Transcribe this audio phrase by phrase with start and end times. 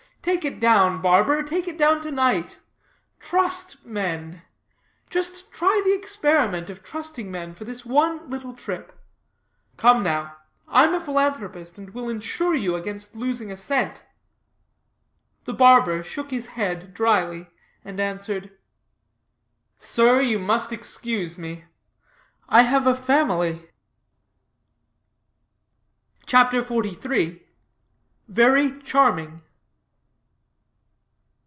[0.23, 2.59] Take it down, barber; take it down to night.
[3.19, 4.43] Trust men.
[5.09, 8.95] Just try the experiment of trusting men for this one little trip.
[9.77, 10.37] Come now,
[10.67, 14.03] I'm a philanthropist, and will insure you against losing a cent."
[15.45, 17.47] The barber shook his head dryly,
[17.83, 18.55] and answered,
[19.79, 21.65] "Sir, you must excuse me.
[22.47, 23.71] I have a family."
[26.27, 27.43] CHAPTER XLIII
[28.27, 29.41] VERY CHARMING.